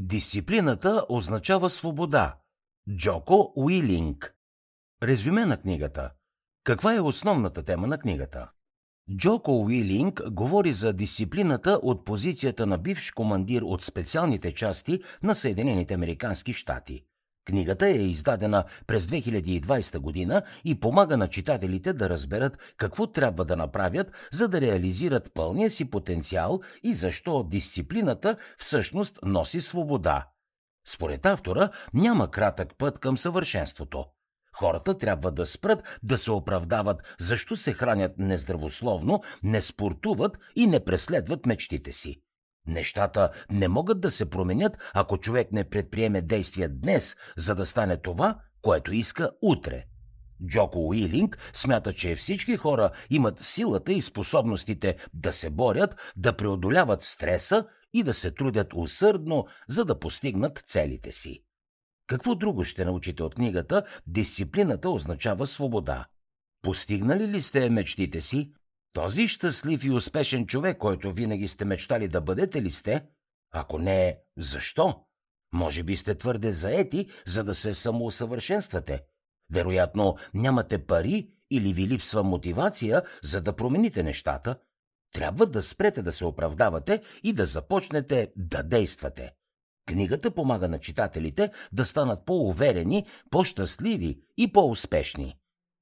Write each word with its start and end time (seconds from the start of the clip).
Дисциплината 0.00 1.06
означава 1.08 1.70
свобода. 1.70 2.36
Джоко 2.96 3.52
Уилинг. 3.56 4.34
Резюме 5.02 5.44
на 5.44 5.56
книгата. 5.56 6.10
Каква 6.64 6.94
е 6.94 7.00
основната 7.00 7.62
тема 7.62 7.86
на 7.86 7.98
книгата? 7.98 8.50
Джоко 9.16 9.62
Уилинг 9.62 10.22
говори 10.30 10.72
за 10.72 10.92
дисциплината 10.92 11.80
от 11.82 12.04
позицията 12.04 12.66
на 12.66 12.78
бивш 12.78 13.10
командир 13.10 13.62
от 13.62 13.82
специалните 13.84 14.54
части 14.54 15.00
на 15.22 15.34
Съединените 15.34 15.94
Американски 15.94 16.52
щати. 16.52 17.04
Книгата 17.48 17.86
е 17.86 17.92
издадена 17.92 18.64
през 18.86 19.06
2020 19.06 19.98
година 19.98 20.42
и 20.64 20.80
помага 20.80 21.16
на 21.16 21.28
читателите 21.28 21.92
да 21.92 22.10
разберат 22.10 22.74
какво 22.76 23.06
трябва 23.06 23.44
да 23.44 23.56
направят, 23.56 24.12
за 24.32 24.48
да 24.48 24.60
реализират 24.60 25.34
пълния 25.34 25.70
си 25.70 25.90
потенциал 25.90 26.60
и 26.82 26.94
защо 26.94 27.42
дисциплината 27.42 28.36
всъщност 28.58 29.18
носи 29.22 29.60
свобода. 29.60 30.28
Според 30.88 31.26
автора 31.26 31.70
няма 31.94 32.30
кратък 32.30 32.78
път 32.78 32.98
към 32.98 33.16
съвършенството. 33.16 34.04
Хората 34.52 34.98
трябва 34.98 35.30
да 35.30 35.46
спрат 35.46 35.98
да 36.02 36.18
се 36.18 36.30
оправдават 36.30 37.14
защо 37.20 37.56
се 37.56 37.72
хранят 37.72 38.12
нездравословно, 38.18 39.22
не 39.42 39.60
спортуват 39.60 40.38
и 40.56 40.66
не 40.66 40.84
преследват 40.84 41.46
мечтите 41.46 41.92
си. 41.92 42.20
Нещата 42.68 43.30
не 43.50 43.68
могат 43.68 44.00
да 44.00 44.10
се 44.10 44.30
променят, 44.30 44.76
ако 44.94 45.18
човек 45.18 45.52
не 45.52 45.68
предприеме 45.68 46.22
действия 46.22 46.68
днес, 46.68 47.16
за 47.36 47.54
да 47.54 47.66
стане 47.66 47.96
това, 47.96 48.38
което 48.62 48.92
иска 48.92 49.30
утре. 49.42 49.84
Джоко 50.46 50.88
Уилинг 50.88 51.38
смята, 51.52 51.92
че 51.92 52.14
всички 52.14 52.56
хора 52.56 52.90
имат 53.10 53.40
силата 53.40 53.92
и 53.92 54.02
способностите 54.02 54.96
да 55.14 55.32
се 55.32 55.50
борят, 55.50 55.96
да 56.16 56.36
преодоляват 56.36 57.02
стреса 57.02 57.66
и 57.94 58.02
да 58.02 58.14
се 58.14 58.30
трудят 58.30 58.68
усърдно, 58.74 59.46
за 59.68 59.84
да 59.84 59.98
постигнат 59.98 60.64
целите 60.66 61.10
си. 61.10 61.44
Какво 62.06 62.34
друго 62.34 62.64
ще 62.64 62.84
научите 62.84 63.22
от 63.22 63.34
книгата 63.34 63.82
«Дисциплината 64.06 64.90
означава 64.90 65.46
свобода»? 65.46 66.06
Постигнали 66.62 67.28
ли 67.28 67.42
сте 67.42 67.70
мечтите 67.70 68.20
си? 68.20 68.52
Този 68.98 69.28
щастлив 69.28 69.84
и 69.84 69.90
успешен 69.90 70.46
човек, 70.46 70.78
който 70.78 71.12
винаги 71.12 71.48
сте 71.48 71.64
мечтали 71.64 72.08
да 72.08 72.20
бъдете 72.20 72.62
ли 72.62 72.70
сте? 72.70 73.04
Ако 73.52 73.78
не, 73.78 74.18
защо? 74.36 75.00
Може 75.52 75.82
би 75.82 75.96
сте 75.96 76.14
твърде 76.14 76.50
заети, 76.52 77.06
за 77.26 77.44
да 77.44 77.54
се 77.54 77.74
самоусъвършенствате. 77.74 79.02
Вероятно, 79.52 80.16
нямате 80.34 80.86
пари 80.86 81.30
или 81.50 81.72
ви 81.72 81.88
липсва 81.88 82.22
мотивация, 82.22 83.02
за 83.22 83.40
да 83.40 83.56
промените 83.56 84.02
нещата. 84.02 84.58
Трябва 85.12 85.46
да 85.46 85.62
спрете 85.62 86.02
да 86.02 86.12
се 86.12 86.24
оправдавате 86.24 87.02
и 87.22 87.32
да 87.32 87.44
започнете 87.44 88.32
да 88.36 88.62
действате. 88.62 89.32
Книгата 89.86 90.30
помага 90.30 90.68
на 90.68 90.80
читателите 90.80 91.50
да 91.72 91.84
станат 91.84 92.24
по-уверени, 92.24 93.06
по-щастливи 93.30 94.20
и 94.36 94.52
по-успешни. 94.52 95.37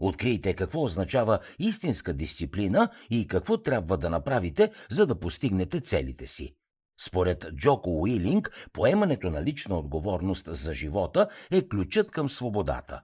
Открийте 0.00 0.54
какво 0.54 0.84
означава 0.84 1.38
истинска 1.58 2.12
дисциплина 2.12 2.90
и 3.10 3.26
какво 3.26 3.58
трябва 3.62 3.98
да 3.98 4.10
направите, 4.10 4.72
за 4.90 5.06
да 5.06 5.20
постигнете 5.20 5.80
целите 5.80 6.26
си. 6.26 6.54
Според 7.00 7.46
Джоко 7.54 8.00
Уилинг, 8.00 8.68
поемането 8.72 9.30
на 9.30 9.42
лична 9.42 9.78
отговорност 9.78 10.48
за 10.54 10.74
живота 10.74 11.28
е 11.50 11.68
ключът 11.68 12.10
към 12.10 12.28
свободата. 12.28 13.02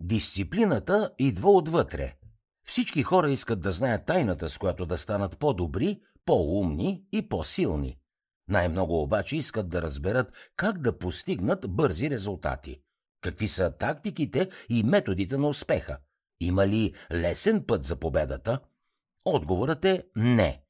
Дисциплината 0.00 1.10
идва 1.18 1.50
отвътре. 1.50 2.14
Всички 2.66 3.02
хора 3.02 3.30
искат 3.30 3.60
да 3.60 3.70
знаят 3.70 4.06
тайната, 4.06 4.48
с 4.48 4.58
която 4.58 4.86
да 4.86 4.96
станат 4.96 5.38
по-добри, 5.38 6.00
по-умни 6.24 7.04
и 7.12 7.28
по-силни. 7.28 7.98
Най-много 8.48 9.02
обаче 9.02 9.36
искат 9.36 9.68
да 9.68 9.82
разберат 9.82 10.32
как 10.56 10.78
да 10.78 10.98
постигнат 10.98 11.66
бързи 11.68 12.10
резултати. 12.10 12.80
Какви 13.20 13.48
са 13.48 13.70
тактиките 13.78 14.50
и 14.68 14.82
методите 14.82 15.36
на 15.36 15.48
успеха? 15.48 15.98
Има 16.40 16.66
ли 16.66 16.94
лесен 17.12 17.64
път 17.66 17.84
за 17.84 17.96
победата? 17.96 18.58
Отговорът 19.24 19.84
е 19.84 20.02
не. 20.16 20.60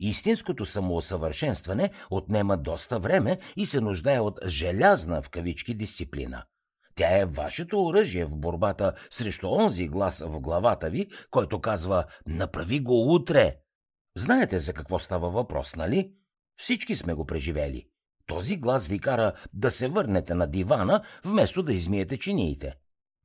Истинското 0.00 0.64
самоусъвършенстване 0.64 1.90
отнема 2.10 2.56
доста 2.56 2.98
време 2.98 3.38
и 3.56 3.66
се 3.66 3.80
нуждае 3.80 4.20
от 4.20 4.38
желязна 4.46 5.22
в 5.22 5.30
кавички 5.30 5.74
дисциплина. 5.74 6.44
Тя 6.94 7.18
е 7.18 7.24
вашето 7.24 7.84
оръжие 7.84 8.24
в 8.24 8.36
борбата 8.36 8.92
срещу 9.10 9.48
онзи 9.48 9.88
глас 9.88 10.20
в 10.20 10.40
главата 10.40 10.90
ви, 10.90 11.08
който 11.30 11.60
казва 11.60 12.04
«Направи 12.26 12.80
го 12.80 13.14
утре!» 13.14 13.56
Знаете 14.16 14.58
за 14.58 14.72
какво 14.72 14.98
става 14.98 15.30
въпрос, 15.30 15.76
нали? 15.76 16.12
Всички 16.56 16.94
сме 16.94 17.14
го 17.14 17.26
преживели. 17.26 17.88
Този 18.26 18.56
глас 18.56 18.86
ви 18.86 18.98
кара 18.98 19.32
да 19.52 19.70
се 19.70 19.88
върнете 19.88 20.34
на 20.34 20.46
дивана, 20.46 21.02
вместо 21.24 21.62
да 21.62 21.72
измиете 21.72 22.18
чиниите. 22.18 22.74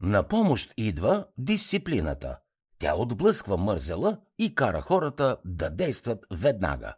На 0.01 0.27
помощ 0.27 0.73
идва 0.77 1.27
дисциплината. 1.37 2.37
Тя 2.79 2.95
отблъсква 2.95 3.57
мързела 3.57 4.17
и 4.39 4.55
кара 4.55 4.81
хората 4.81 5.37
да 5.45 5.69
действат 5.69 6.25
веднага. 6.31 6.95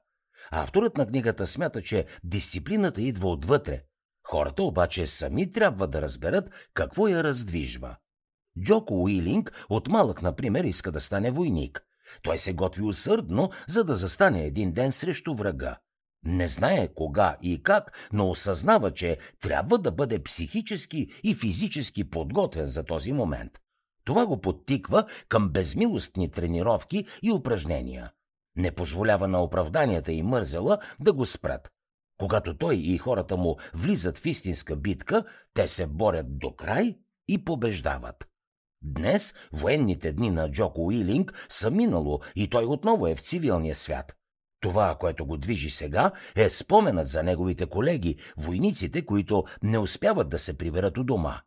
Авторът 0.51 0.97
на 0.97 1.07
книгата 1.07 1.47
смята, 1.47 1.81
че 1.81 2.05
дисциплината 2.23 3.01
идва 3.01 3.29
отвътре. 3.29 3.83
Хората 4.27 4.63
обаче 4.63 5.07
сами 5.07 5.51
трябва 5.51 5.87
да 5.87 6.01
разберат 6.01 6.69
какво 6.73 7.07
я 7.07 7.23
раздвижва. 7.23 7.95
Джоко 8.63 9.03
Уилинг 9.03 9.65
от 9.69 9.87
малък, 9.87 10.21
например, 10.21 10.63
иска 10.63 10.91
да 10.91 11.01
стане 11.01 11.31
войник. 11.31 11.85
Той 12.21 12.37
се 12.37 12.53
готви 12.53 12.83
усърдно, 12.83 13.49
за 13.67 13.83
да 13.83 13.95
застане 13.95 14.45
един 14.45 14.71
ден 14.71 14.91
срещу 14.91 15.35
врага. 15.35 15.77
Не 16.25 16.47
знае 16.47 16.87
кога 16.87 17.37
и 17.41 17.63
как, 17.63 18.09
но 18.13 18.29
осъзнава, 18.29 18.93
че 18.93 19.17
трябва 19.41 19.77
да 19.77 19.91
бъде 19.91 20.23
психически 20.23 21.07
и 21.23 21.35
физически 21.35 22.09
подготвен 22.09 22.65
за 22.65 22.83
този 22.83 23.13
момент. 23.13 23.51
Това 24.05 24.25
го 24.25 24.41
подтиква 24.41 25.05
към 25.29 25.49
безмилостни 25.49 26.31
тренировки 26.31 27.05
и 27.21 27.31
упражнения. 27.31 28.11
Не 28.55 28.71
позволява 28.71 29.27
на 29.27 29.43
оправданията 29.43 30.11
и 30.11 30.23
мързела 30.23 30.77
да 30.99 31.13
го 31.13 31.25
спрат. 31.25 31.69
Когато 32.17 32.57
той 32.57 32.75
и 32.75 32.97
хората 32.97 33.37
му 33.37 33.57
влизат 33.73 34.17
в 34.17 34.25
истинска 34.25 34.75
битка, 34.75 35.23
те 35.53 35.67
се 35.67 35.87
борят 35.87 36.39
до 36.39 36.55
край 36.55 36.97
и 37.27 37.45
побеждават. 37.45 38.27
Днес 38.81 39.33
военните 39.53 40.11
дни 40.11 40.29
на 40.29 40.51
Джоко 40.51 40.85
Уилинг 40.85 41.45
са 41.49 41.71
минало 41.71 42.19
и 42.35 42.49
той 42.49 42.65
отново 42.65 43.07
е 43.07 43.15
в 43.15 43.21
цивилния 43.21 43.75
свят. 43.75 44.15
Това, 44.61 44.95
което 44.99 45.25
го 45.25 45.37
движи 45.37 45.69
сега, 45.69 46.11
е 46.35 46.49
споменът 46.49 47.07
за 47.07 47.23
неговите 47.23 47.65
колеги, 47.65 48.15
войниците, 48.37 49.05
които 49.05 49.43
не 49.63 49.77
успяват 49.77 50.29
да 50.29 50.39
се 50.39 50.57
приберат 50.57 50.97
у 50.97 51.03
дома. 51.03 51.41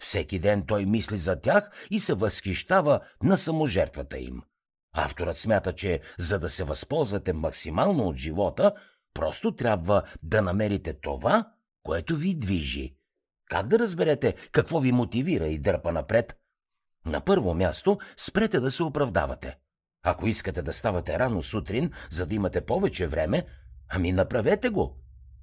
Всеки 0.00 0.38
ден 0.38 0.64
той 0.66 0.86
мисли 0.86 1.18
за 1.18 1.40
тях 1.40 1.86
и 1.90 1.98
се 1.98 2.14
възхищава 2.14 3.00
на 3.22 3.36
саможертвата 3.36 4.18
им. 4.18 4.42
Авторът 4.94 5.36
смята, 5.36 5.74
че 5.74 6.00
за 6.18 6.38
да 6.38 6.48
се 6.48 6.64
възползвате 6.64 7.32
максимално 7.32 8.08
от 8.08 8.16
живота, 8.16 8.72
просто 9.14 9.56
трябва 9.56 10.02
да 10.22 10.42
намерите 10.42 10.92
това, 10.92 11.48
което 11.82 12.16
ви 12.16 12.34
движи. 12.34 12.96
Как 13.50 13.66
да 13.66 13.78
разберете 13.78 14.34
какво 14.52 14.80
ви 14.80 14.92
мотивира 14.92 15.48
и 15.48 15.58
дърпа 15.58 15.92
напред? 15.92 16.36
На 17.06 17.20
първо 17.20 17.54
място 17.54 17.98
спрете 18.16 18.60
да 18.60 18.70
се 18.70 18.82
оправдавате. 18.82 19.58
Ако 20.08 20.26
искате 20.26 20.62
да 20.62 20.72
ставате 20.72 21.18
рано 21.18 21.42
сутрин, 21.42 21.90
за 22.10 22.26
да 22.26 22.34
имате 22.34 22.60
повече 22.60 23.06
време, 23.06 23.46
ами 23.88 24.12
направете 24.12 24.68
го. 24.68 24.96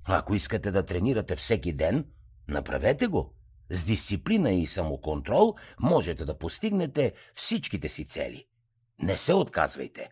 Ако 0.06 0.36
искате 0.36 0.72
да 0.72 0.86
тренирате 0.86 1.36
всеки 1.36 1.74
ден, 1.74 2.06
направете 2.48 3.08
го. 3.08 3.34
С 3.70 3.84
дисциплина 3.84 4.52
и 4.52 4.68
самоконтрол 4.68 5.56
можете 5.80 6.26
да 6.26 6.38
постигнете 6.38 7.14
всичките 7.34 7.88
си 7.88 8.06
цели. 8.06 8.46
Не 9.00 9.18
се 9.18 9.34
отказвайте. 9.34 10.10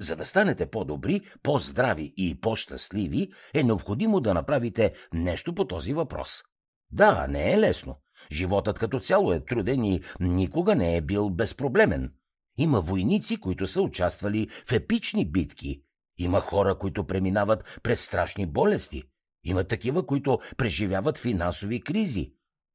За 0.00 0.16
да 0.16 0.24
станете 0.24 0.66
по-добри, 0.66 1.20
по-здрави 1.42 2.14
и 2.16 2.40
по-щастливи, 2.40 3.32
е 3.54 3.62
необходимо 3.62 4.20
да 4.20 4.34
направите 4.34 4.92
нещо 5.12 5.54
по 5.54 5.64
този 5.64 5.94
въпрос. 5.94 6.42
Да, 6.90 7.26
не 7.28 7.52
е 7.52 7.58
лесно. 7.58 8.00
Животът 8.32 8.78
като 8.78 9.00
цяло 9.00 9.32
е 9.32 9.44
труден 9.44 9.84
и 9.84 10.02
никога 10.20 10.74
не 10.74 10.96
е 10.96 11.00
бил 11.00 11.30
безпроблемен. 11.30 12.12
Има 12.60 12.80
войници, 12.80 13.36
които 13.36 13.66
са 13.66 13.82
участвали 13.82 14.48
в 14.66 14.72
епични 14.72 15.30
битки. 15.30 15.82
Има 16.18 16.40
хора, 16.40 16.78
които 16.78 17.06
преминават 17.06 17.80
през 17.82 18.00
страшни 18.00 18.46
болести. 18.46 19.02
Има 19.44 19.64
такива, 19.64 20.06
които 20.06 20.38
преживяват 20.56 21.18
финансови 21.18 21.80
кризи. 21.80 22.32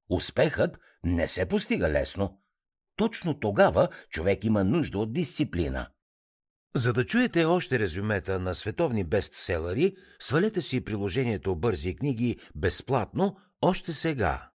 Успехът 0.09 0.79
не 1.03 1.27
се 1.27 1.45
постига 1.45 1.89
лесно. 1.89 2.39
Точно 2.95 3.39
тогава 3.39 3.87
човек 4.09 4.43
има 4.43 4.63
нужда 4.63 4.97
от 4.99 5.13
дисциплина. 5.13 5.87
За 6.75 6.93
да 6.93 7.05
чуете 7.05 7.45
още 7.45 7.79
резюмета 7.79 8.39
на 8.39 8.55
световни 8.55 9.03
бестселери, 9.03 9.95
свалете 10.19 10.61
си 10.61 10.83
приложението 10.83 11.55
Бързи 11.55 11.95
книги 11.95 12.37
безплатно 12.55 13.37
още 13.61 13.91
сега. 13.91 14.49